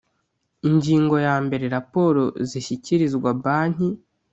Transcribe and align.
Ingingo 0.69 1.15
yambere 1.27 1.65
Raporo 1.75 2.23
zishyikirizwa 2.49 3.27
Banki 3.43 3.89